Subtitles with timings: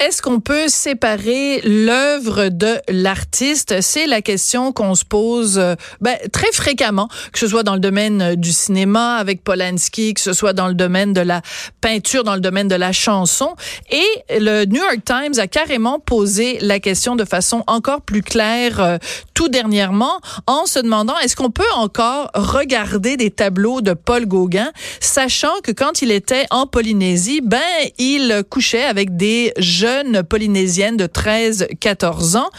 [0.00, 3.82] Est-ce qu'on peut séparer l'œuvre de l'artiste?
[3.82, 7.80] C'est la question qu'on se pose euh, ben, très fréquemment, que ce soit dans le
[7.80, 11.42] domaine euh, du cinéma avec Polanski, que ce soit dans le domaine de la
[11.82, 13.54] peinture, dans le domaine de la chanson.
[13.90, 18.80] Et le New York Times a carrément posé la question de façon encore plus claire
[18.80, 18.96] euh,
[19.34, 24.70] tout dernièrement en se demandant est-ce qu'on peut encore regarder des tableaux de Paul Gauguin,
[25.00, 27.60] sachant que quand il était en Polynésie, ben
[27.98, 29.89] il couchait avec des jeunes
[30.28, 32.50] polynésiennes de 13, 14 ans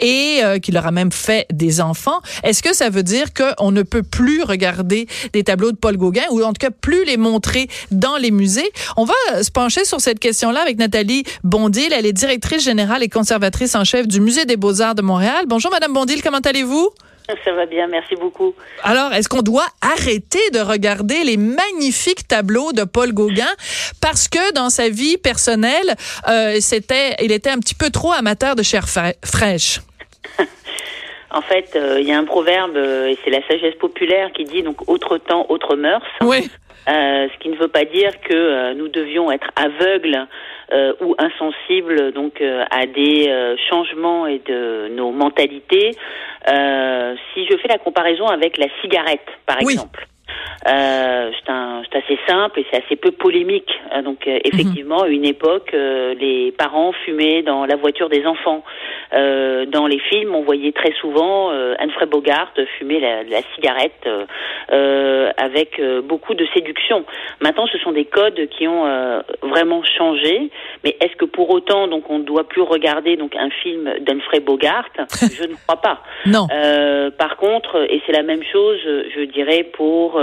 [0.00, 2.20] et euh, qu'il leur a même fait des enfants.
[2.42, 6.24] Est-ce que ça veut dire qu'on ne peut plus regarder des tableaux de Paul Gauguin
[6.30, 8.70] ou en tout cas plus les montrer dans les musées?
[8.96, 11.92] On va se pencher sur cette question-là avec Nathalie Bondil.
[11.92, 15.44] Elle est directrice générale et conservatrice en chef du Musée des Beaux-Arts de Montréal.
[15.46, 16.90] Bonjour, Madame Bondil, comment allez-vous?
[17.44, 18.54] Ça va bien, merci beaucoup.
[18.82, 23.54] Alors, est-ce qu'on doit arrêter de regarder les magnifiques tableaux de Paul Gauguin?
[24.00, 25.94] Parce que dans sa vie personnelle,
[26.28, 29.80] euh, c'était, il était un petit peu trop amateur de chair fraîche?
[31.30, 34.44] En fait, euh, il y a un proverbe, euh, et c'est la sagesse populaire qui
[34.44, 36.02] dit donc autre temps, autre mœurs.
[36.22, 36.50] Oui.
[36.88, 40.26] Euh, ce qui ne veut pas dire que nous devions être aveugles
[40.72, 45.92] euh, ou insensibles donc à des changements et de nos mentalités.
[46.46, 50.06] si je fais la comparaison avec la cigarette, par exemple.
[50.66, 51.30] Euh,
[51.90, 53.70] c'est assez simple et c'est assez peu polémique.
[53.94, 58.26] Euh, donc euh, effectivement, à une époque, euh, les parents fumaient dans la voiture des
[58.26, 58.62] enfants.
[59.12, 64.06] dans les films, on voyait très souvent Anne-Fred Bogart fumer la, la cigarette
[65.38, 67.04] avec beaucoup de séduction.
[67.40, 68.84] Maintenant, ce sont des codes qui ont
[69.42, 70.50] vraiment changé.
[70.84, 74.44] Mais est-ce que pour autant, donc, on ne doit plus regarder donc un film d'Anne-Fred
[74.44, 74.90] Bogart?
[74.98, 76.02] Je ne crois pas.
[76.26, 76.46] Non.
[77.16, 80.20] par contre, et c'est la même chose, je dirais pour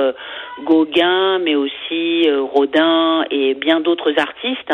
[0.64, 4.72] Gauguin, mais aussi euh, Rodin et bien d'autres artistes,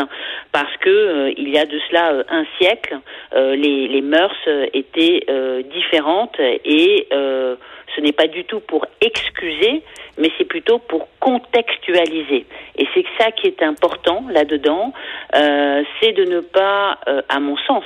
[0.52, 2.98] parce que euh, il y a de cela euh, un siècle,
[3.34, 4.36] les, les mœurs
[4.74, 5.26] étaient
[5.72, 7.08] différentes et
[7.94, 9.82] ce n'est pas du tout pour excuser,
[10.18, 12.46] mais c'est plutôt pour contextualiser.
[12.76, 14.92] Et c'est ça qui est important là-dedans,
[15.32, 16.98] c'est de ne pas,
[17.28, 17.84] à mon sens,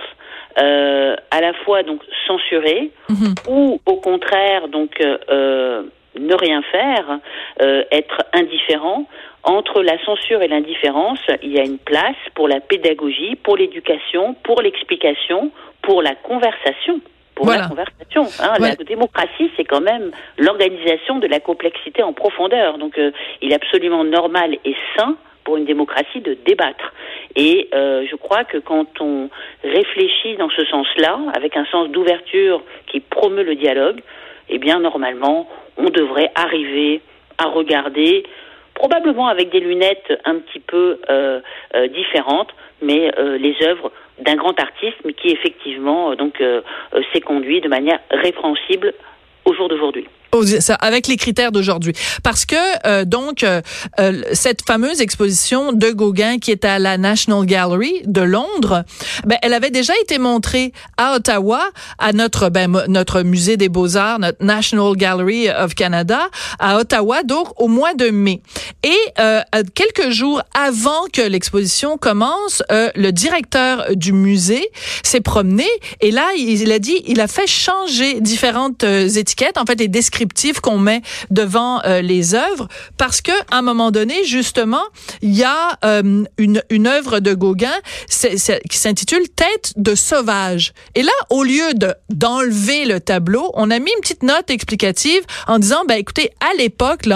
[0.56, 3.34] à la fois donc censurer mhm.
[3.49, 5.00] ou au contraire donc
[6.19, 7.19] ne rien faire,
[7.62, 9.06] euh, être indifférent.
[9.43, 14.34] Entre la censure et l'indifférence, il y a une place pour la pédagogie, pour l'éducation,
[14.43, 15.53] pour l'explication,
[15.83, 17.00] pour la conversation.
[17.36, 18.24] Pour la conversation.
[18.41, 18.54] Hein.
[18.58, 22.78] La démocratie, c'est quand même l'organisation de la complexité en profondeur.
[22.78, 26.92] Donc, euh, il est absolument normal et sain pour une démocratie de débattre.
[27.36, 29.28] Et euh, je crois que quand on
[29.62, 34.00] réfléchit dans ce sens-là, avec un sens d'ouverture qui promeut le dialogue,
[34.48, 37.03] eh bien, normalement, on devrait arriver
[37.36, 38.24] à regarder,
[38.74, 41.41] probablement avec des lunettes un petit peu euh,
[41.74, 42.50] euh, différentes,
[42.82, 43.91] mais les œuvres
[44.21, 46.43] d'un grand artiste, mais qui effectivement donc
[47.12, 48.94] s'est conduit de manière répréhensible
[49.44, 50.06] au jour d'aujourd'hui
[50.80, 51.92] avec les critères d'aujourd'hui.
[52.22, 53.60] Parce que euh, donc euh,
[54.00, 58.84] euh, cette fameuse exposition de Gauguin qui est à la National Gallery de Londres,
[59.24, 61.60] ben, elle avait déjà été montrée à Ottawa
[61.98, 67.48] à notre ben, notre musée des Beaux-Arts, notre National Gallery of Canada à Ottawa donc
[67.60, 68.42] au mois de mai.
[68.82, 68.97] Et
[69.74, 74.68] quelques jours avant que l'exposition commence, le directeur du musée
[75.03, 75.66] s'est promené
[76.00, 80.25] et là il a dit il a fait changer différentes étiquettes en fait les descriptions
[80.62, 84.82] qu'on met devant euh, les œuvres parce que à un moment donné justement
[85.22, 87.75] il y a euh, une œuvre de Gauguin
[88.09, 93.78] qui s'intitule Tête de sauvage et là au lieu de d'enlever le tableau on a
[93.78, 97.06] mis une petite note explicative en disant ben écoutez à l'époque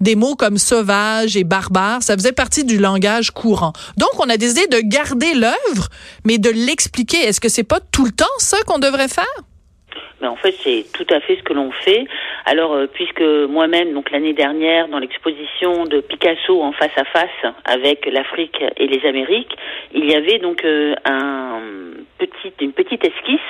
[0.00, 3.72] des mots comme sauvage et barbare ça faisait partie du langage courant.
[3.96, 5.88] Donc on a décidé de garder l'œuvre
[6.24, 7.18] mais de l'expliquer.
[7.18, 9.24] Est-ce que c'est pas tout le temps ça qu'on devrait faire?
[10.20, 12.06] Mais en fait, c'est tout à fait ce que l'on fait.
[12.44, 17.54] Alors, euh, puisque moi-même, donc l'année dernière, dans l'exposition de Picasso en face à face
[17.64, 19.54] avec l'Afrique et les Amériques,
[19.92, 21.60] il y avait donc euh, un
[22.18, 23.40] petit, une petite esquisse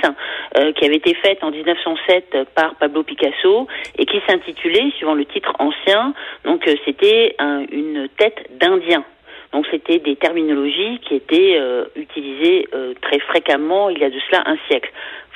[0.58, 3.66] euh, qui avait été faite en 1907 par Pablo Picasso
[3.98, 6.14] et qui s'intitulait, suivant le titre ancien,
[6.44, 7.36] donc c'était
[7.70, 9.04] une tête d'Indien.
[9.52, 14.18] Donc c'était des terminologies qui étaient euh, utilisées euh, très fréquemment il y a de
[14.30, 14.90] cela un siècle.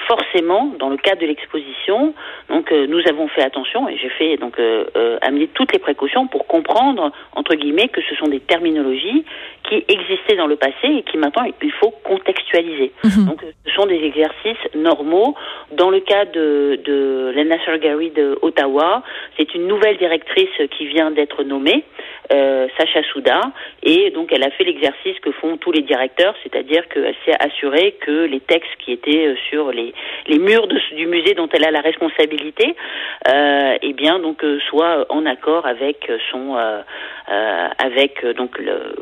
[0.06, 2.14] Forcément, dans le cadre de l'exposition,
[2.48, 4.60] donc euh, nous avons fait attention et j'ai fait donc
[5.22, 9.24] amener toutes les précautions pour comprendre entre guillemets que ce sont des terminologies
[9.68, 12.92] qui existaient dans le passé et qui maintenant il faut contextualiser.
[13.02, 13.26] Mhm.
[13.26, 15.34] Donc ce sont des exercices normaux.
[15.72, 19.02] Dans le cas de, de la National Gallery de Ottawa,
[19.36, 21.84] c'est une nouvelle directrice qui vient d'être nommée,
[22.32, 23.40] euh, Sacha Souda,
[23.82, 27.96] et donc elle a fait l'exercice que font tous les directeurs, c'est-à-dire qu'elle s'est assurée
[28.00, 29.92] que les textes qui étaient euh, sur les,
[30.26, 32.74] les murs de- du musée dont elle a la responsabilité,
[33.28, 36.80] euh, eh bien donc euh, soient en accord avec son euh,
[37.30, 38.94] euh, avec euh, donc le-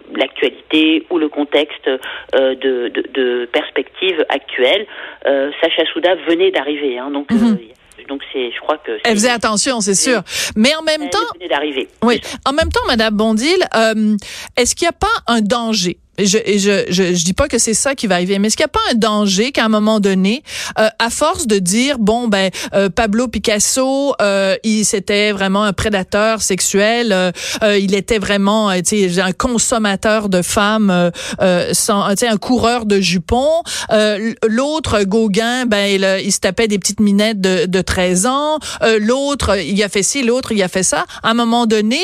[0.52, 4.86] l'actualité ou le contexte euh, de, de, de perspective actuelle.
[5.26, 7.52] Euh, Sacha Souda venait d'arriver, hein, donc Mhm.
[7.58, 10.22] euh, donc c'est je crois que Elle faisait attention, c'est sûr.
[10.56, 11.18] Mais en même elle temps,
[11.48, 11.88] d'arriver.
[12.02, 14.16] oui, en même temps, Madame Bondil, euh,
[14.56, 15.98] est-ce qu'il n'y a pas un danger?
[16.18, 18.64] Je, je, je, je dis pas que c'est ça qui va arriver, mais est-ce qu'il
[18.64, 20.42] n'y a pas un danger qu'à un moment donné,
[20.78, 25.72] euh, à force de dire bon ben euh, Pablo Picasso, euh, il c'était vraiment un
[25.72, 27.32] prédateur sexuel, euh,
[27.62, 28.80] euh, il était vraiment euh,
[29.22, 31.10] un consommateur de femmes,
[31.72, 33.62] sans, un coureur de jupons.
[34.46, 38.58] L'autre Gauguin, ben il, se tapait des petites minettes de, de 13 ans.
[39.00, 41.06] L'autre il a fait ci, l'autre il a fait ça.
[41.22, 42.00] À un moment donné,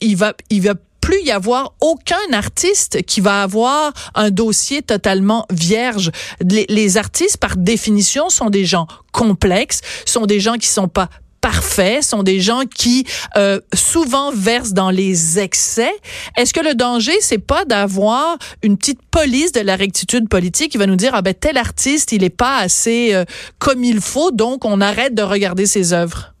[0.00, 0.74] il va il va
[1.12, 6.10] plus y avoir aucun artiste qui va avoir un dossier totalement vierge.
[6.40, 11.10] Les, artistes, par définition, sont des gens complexes, sont des gens qui sont pas
[11.42, 13.04] parfaits, sont des gens qui
[13.36, 15.92] euh, souvent versent dans les excès.
[16.38, 20.78] Est-ce que le danger, c'est pas d'avoir une petite police de la rectitude politique qui
[20.78, 23.26] va nous dire ah ben tel artiste il est pas assez euh,
[23.58, 26.32] comme il faut, donc on arrête de regarder ses œuvres?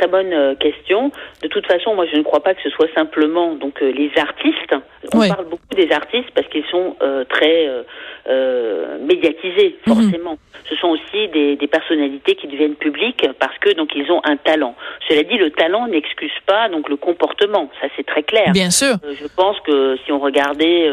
[0.00, 1.12] Très bonne euh, question.
[1.42, 4.10] De toute façon, moi, je ne crois pas que ce soit simplement donc euh, les
[4.16, 4.74] artistes.
[5.12, 5.28] On Oui.
[5.28, 7.82] parle beaucoup des artistes parce qu'ils sont euh, très euh,
[8.26, 9.94] euh, médiatisés, Mhm.
[9.94, 10.38] forcément.
[10.70, 14.36] Ce sont aussi des, des personnalités qui deviennent publiques parce que donc ils ont un
[14.38, 14.74] talent.
[15.08, 17.68] Cela dit, le talent n'excuse pas donc le comportement.
[17.82, 18.52] Ça, c'est très clair.
[18.52, 18.94] Bien sûr.
[19.04, 20.88] Euh, Je pense que si on regardait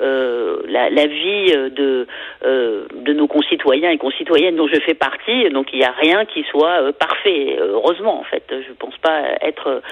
[0.00, 2.06] la, la vie de
[2.44, 6.24] euh, de nos concitoyens et concitoyennes dont je fais partie, donc il n'y a rien
[6.26, 7.56] qui soit euh, parfait.
[7.60, 9.82] Heureusement, en fait, je pense pas être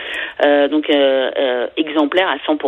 [0.45, 2.59] euh, donc euh, euh, exemplaire à 100%.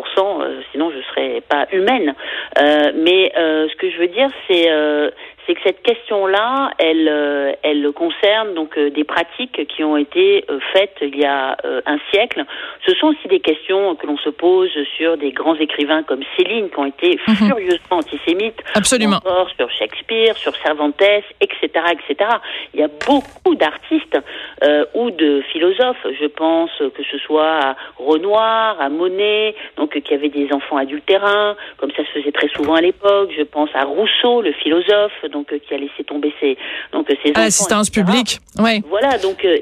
[0.42, 2.14] euh, sinon, je serais pas humaine.
[2.58, 5.10] Euh, mais euh, ce que je veux dire, c'est euh,
[5.46, 10.44] c'est que cette question-là, elle, euh, elle concerne donc euh, des pratiques qui ont été
[10.50, 11.56] euh, faites il y a
[11.86, 12.44] un siècle.
[12.86, 16.70] Ce sont aussi des questions que l'on se pose sur des grands écrivains comme Céline,
[16.70, 17.34] qui ont été Mhm.
[17.48, 19.16] furieusement antisémites, Absolument.
[19.16, 21.00] encore sur Shakespeare, sur Cervantes,
[21.40, 22.30] etc., etc.
[22.74, 24.18] Il y a beaucoup d'artistes
[24.62, 26.06] euh, ou de philosophes.
[26.20, 31.56] Je pense que ce soit à Renoir, à Monet, donc qui avaient des enfants adultérins,
[31.78, 33.30] comme ça se faisait très souvent à l'époque.
[33.36, 36.56] Je pense à Rousseau, le philosophe, donc euh, qui a laissé tomber ses
[36.92, 37.40] donc euh, ses À enfants.
[37.42, 38.04] l'assistance etc.
[38.04, 38.38] publique.
[38.60, 38.82] Oui.
[38.88, 39.56] Voilà, donc euh,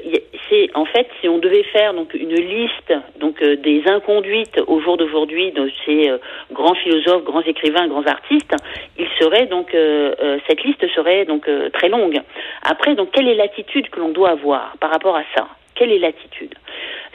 [0.49, 4.97] c'est en fait si on devait faire donc une liste donc des inconduites au jour
[4.97, 6.11] d'aujourd'hui de ces
[6.51, 8.53] grands philosophes, grands écrivains, grands artistes,
[8.99, 9.75] il serait donc
[10.47, 12.19] cette liste serait donc très longue.
[12.63, 15.47] Après donc quelle est l'attitude que l'on doit avoir par rapport à ça?
[15.75, 16.53] Quelle est l'attitude?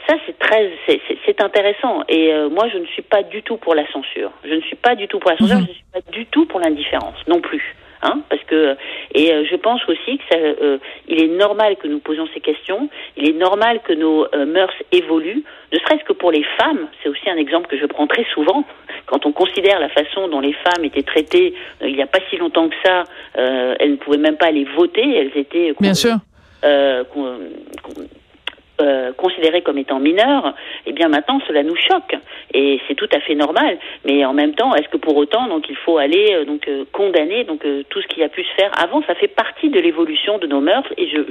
[0.09, 2.03] Ça, c'est très, c'est- intéressant.
[2.09, 4.31] Et euh, moi, je ne suis pas du tout pour la censure.
[4.43, 5.55] Je ne suis pas du tout pour la censure.
[5.57, 5.65] Mhm.
[5.65, 7.75] Je ne suis pas du tout pour l'indifférence, non plus.
[8.03, 8.75] Hein, parce que
[9.15, 12.39] et euh, je pense aussi que ça, euh, il est normal que nous posions ces
[12.41, 12.89] questions.
[13.15, 15.43] Il est normal que nos euh, mœurs évoluent,
[15.73, 16.87] ne serait-ce que pour les femmes.
[17.01, 18.63] C'est aussi un exemple que je prends très souvent.
[19.07, 22.19] Quand on considère la façon dont les femmes étaient traitées euh, il n'y a pas
[22.29, 23.03] si longtemps que ça,
[23.37, 25.15] euh, elles ne pouvaient même pas aller voter.
[25.15, 26.17] Elles étaient Bien sûr.
[26.65, 27.39] euh, con-
[27.83, 28.03] con-
[28.79, 30.53] euh, considérées comme étant mineures,
[30.85, 32.15] eh bien maintenant cela nous choque
[32.53, 33.77] et c'est tout à fait normal.
[34.05, 36.85] Mais en même temps, est-ce que pour autant donc il faut aller euh, donc euh,
[36.91, 39.01] condamner donc euh, tout ce qui a pu se faire avant?
[39.07, 41.21] Ça fait partie de l'évolution de nos mœurs et je,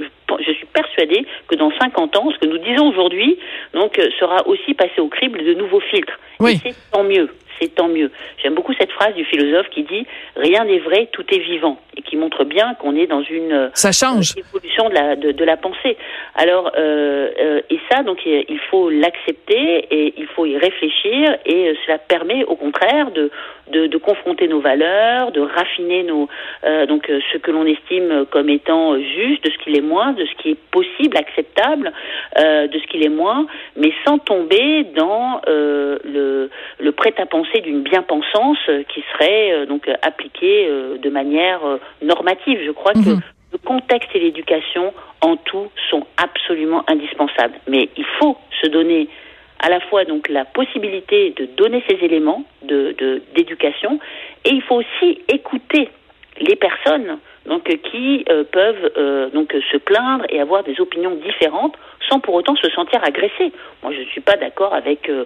[0.53, 3.37] suis persuadée que dans 50 ans, ce que nous disons aujourd'hui
[3.73, 6.19] donc sera aussi passé au crible de nouveaux filtres.
[6.39, 6.53] Oui.
[6.53, 7.29] Et c'est tant mieux.
[7.59, 8.11] C'est tant mieux.
[8.41, 12.01] J'aime beaucoup cette phrase du philosophe qui dit rien n'est vrai, tout est vivant, et
[12.01, 14.33] qui montre bien qu'on est dans une euh, Ça change.
[14.37, 15.97] évolution de la de, de la pensée.
[16.35, 21.73] Alors euh, euh, et ça donc il faut l'accepter et il faut y réfléchir et
[21.85, 23.31] cela permet au contraire de
[23.71, 26.27] de, de confronter nos valeurs, de raffiner nos
[26.63, 30.13] euh, donc euh, ce que l'on estime comme étant juste, de ce qu'il est moins,
[30.13, 31.91] de ce qui est possible, acceptable,
[32.39, 33.45] euh, de ce qu'il est moins,
[33.75, 38.57] mais sans tomber dans le le prêt-à-penser d'une bien-pensance
[38.89, 40.69] qui serait donc appliquée
[41.01, 41.59] de manière
[42.01, 42.59] normative.
[42.65, 43.21] Je crois que Mhm.
[43.53, 47.55] le contexte et l'éducation, en tout, sont absolument indispensables.
[47.67, 49.07] Mais il faut se donner
[49.59, 53.99] à la fois donc la possibilité de donner ces éléments de d'éducation
[54.45, 55.89] et il faut aussi écouter
[56.39, 61.75] les personnes donc qui euh, peuvent euh, donc se plaindre et avoir des opinions différentes
[62.09, 63.51] sans pour autant se sentir agressés.
[63.83, 65.25] Moi, je ne suis pas d'accord avec euh,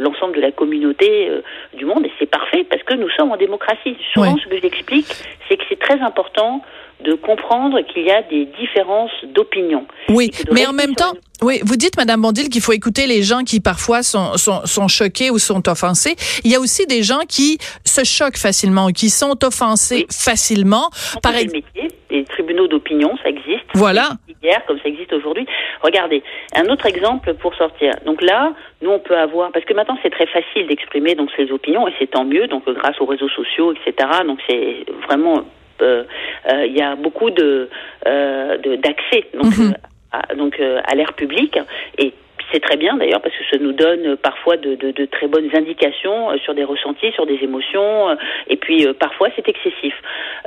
[0.00, 1.30] l'ensemble de la communauté
[1.74, 3.96] du monde et c'est parfait parce que nous sommes en démocratie.
[4.12, 5.06] Souvent, ce que j'explique,
[5.48, 6.62] c'est que c'est très important
[7.00, 9.86] de comprendre qu'il y a des différences d'opinion.
[10.08, 11.12] Oui, mais en même temps,
[11.42, 14.88] oui, vous dites, Madame Bondil, qu'il faut écouter les gens qui parfois sont, sont, sont,
[14.88, 16.16] choqués ou sont offensés.
[16.44, 20.90] Il y a aussi des gens qui se choquent facilement, qui sont offensés facilement.
[21.22, 21.62] Par métiers,
[22.10, 23.64] des tribunaux d'opinion, ça existe.
[23.74, 24.10] Voilà.
[24.42, 25.46] Hier, comme ça existe aujourd'hui.
[25.82, 26.22] Regardez,
[26.56, 27.92] un autre exemple pour sortir.
[28.04, 28.52] Donc là,
[28.82, 31.92] nous on peut avoir, parce que maintenant c'est très facile d'exprimer donc ses opinions et
[31.98, 32.46] c'est tant mieux.
[32.46, 34.08] Donc grâce aux réseaux sociaux, etc.
[34.26, 35.44] Donc c'est vraiment
[35.80, 37.68] il y a beaucoup de
[38.06, 39.74] euh, d'accès donc mhm.
[40.12, 41.58] à, donc à l'ère publique
[41.98, 42.12] et
[42.52, 45.50] c'est très bien d'ailleurs parce que ça nous donne parfois de, de, de, très bonnes
[45.54, 48.16] indications sur des ressentis, sur des émotions,
[48.46, 49.92] et puis parfois c'est excessif.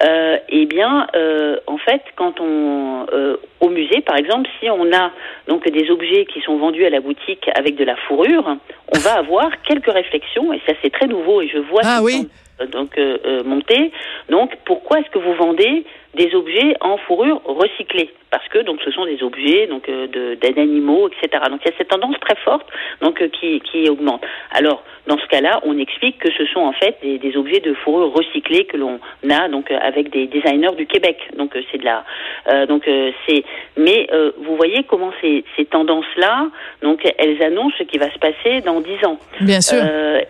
[0.03, 3.05] Euh, eh bien, euh, en fait, quand on
[3.59, 5.11] au musée, par exemple, si on a
[5.47, 8.57] donc des objets qui sont vendus à la boutique avec de la fourrure,
[8.95, 12.27] on va avoir quelques réflexions, et ça c'est très nouveau, et je vois ah, oui
[12.67, 13.91] donc euh, euh, monter.
[14.29, 18.11] Donc pourquoi est-ce que vous vendez des objets en fourrure recyclée.
[18.29, 21.77] Parce que donc ce sont des objets donc euh, d'animaux etc donc il y a
[21.77, 22.65] cette tendance très forte
[23.01, 24.21] donc qui qui augmente.
[24.51, 27.73] Alors dans ce cas-là on explique que ce sont en fait des, des objets de
[27.73, 28.99] fourrure recyclée que l'on
[29.29, 31.17] a donc avec des designers du Québec.
[31.37, 32.05] Donc c'est de la
[32.67, 32.83] donc
[33.27, 33.43] c'est
[33.75, 36.47] mais vous voyez comment ces, ces tendances là
[36.81, 39.19] donc elles annoncent ce qui va se passer dans dix ans.
[39.41, 39.83] Bien sûr.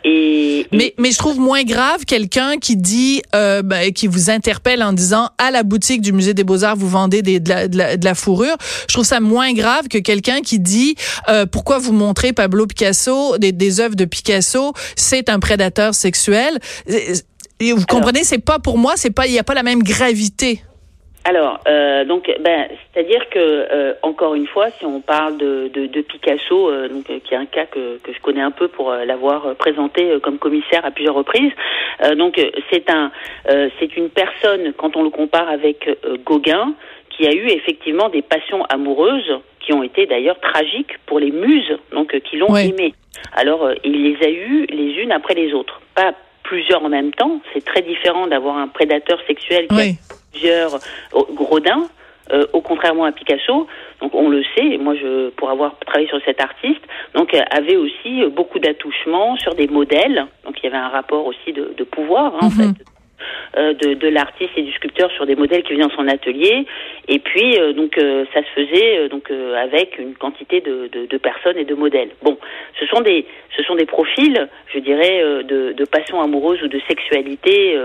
[0.03, 4.83] Et, mais mais je trouve moins grave quelqu'un qui dit, euh, ben, qui vous interpelle
[4.83, 8.05] en disant à la boutique du musée des Beaux-Arts vous vendez des, de, la, de,
[8.05, 8.57] la, fourrure,
[8.89, 10.95] je trouve ça moins grave que quelqu'un qui dit
[11.29, 16.59] euh, pourquoi vous montrez Pablo Picasso des, des œuvres de Picasso, c'est un prédateur sexuel.
[17.61, 19.83] Et vous comprenez, c'est pas pour moi, c'est pas, il y a pas la même
[19.83, 20.61] gravité.
[21.23, 25.85] Alors, euh, donc, ben, c'est-à-dire que euh, encore une fois, si on parle de, de,
[25.85, 28.91] de Picasso, euh, donc qui est un cas que, que je connais un peu pour
[28.91, 31.51] l'avoir présenté comme commissaire à plusieurs reprises,
[32.17, 33.11] donc c'est un,
[33.79, 35.87] c'est une personne quand on le compare avec
[36.25, 36.73] Gauguin,
[37.09, 41.77] qui a eu effectivement des passions amoureuses qui ont été d'ailleurs tragiques pour les muses,
[41.91, 42.93] donc qui l'ont aimé.
[43.33, 46.13] Alors, il les a eues les unes après les autres, pas
[46.43, 47.39] plusieurs en même temps.
[47.53, 49.97] C'est très différent d'avoir un prédateur sexuel qui
[50.31, 51.87] plusieurs euh, Grodin,
[52.31, 53.67] euh, au contrairement à Picasso,
[54.01, 56.81] donc on le sait, moi je pour avoir travaillé sur cet artiste,
[57.13, 61.51] donc avait aussi beaucoup d'attouchements sur des modèles, donc il y avait un rapport aussi
[61.53, 62.75] de, de pouvoir hein, en mhm.
[62.75, 62.85] fait
[63.57, 66.65] euh, de, l'artiste et du sculpteur sur des modèles qui venaient dans son atelier.
[67.07, 71.65] Et puis euh, donc euh, ça se faisait donc avec une quantité de, personnes et
[71.65, 72.09] de modèles.
[72.21, 72.37] Bon,
[72.79, 73.25] ce sont des
[73.55, 77.77] ce sont des profils, je dirais, de, de passion amoureuse ou de sexualité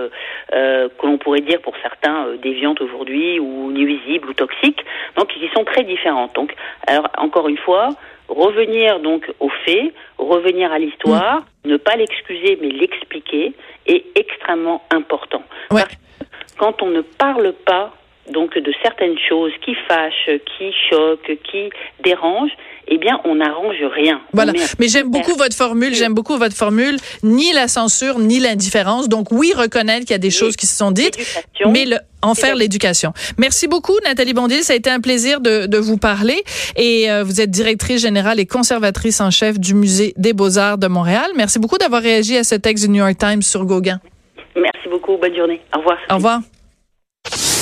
[0.53, 4.85] que l'on pourrait dire pour certains déviantes aujourd'hui ou nuisibles ou toxiques,
[5.17, 6.35] donc qui sont très différentes.
[6.37, 6.55] Donc
[6.87, 7.91] alors encore une fois
[8.29, 11.71] revenir donc aux faits, revenir à l'histoire, mm.
[11.71, 13.53] ne pas l'excuser mais l'expliquer
[13.87, 15.43] est extrêmement important.
[16.59, 17.93] quand on ne parle pas
[18.31, 22.57] donc de certaines choses qui fâchent, qui choquent, qui dérangent,
[22.89, 24.21] eh bien, on n'arrange rien.
[24.33, 24.53] Voilà.
[24.79, 25.95] Mais j'aime beaucoup votre formule.
[25.95, 26.97] J'aime beaucoup votre formule.
[27.23, 29.09] Ni la censure, ni l'indifférence.
[29.09, 31.19] Donc, oui, reconnaître qu'il y a des choses qui se sont dites,
[31.67, 33.13] mais le, en faire l'éducation.
[33.39, 34.63] Merci beaucoup, Nathalie Bondil.
[34.63, 36.43] Ça a été un plaisir de, de vous parler.
[36.77, 40.87] Et euh, vous êtes directrice générale et conservatrice en chef du Musée des Beaux-Arts de
[40.87, 41.31] Montréal.
[41.35, 44.01] Merci beaucoup d'avoir réagi à ce texte du New York Times sur Gauguin.
[44.55, 45.17] Merci beaucoup.
[45.17, 45.61] Bonne journée.
[45.75, 45.99] Au revoir.
[46.11, 46.41] Au revoir.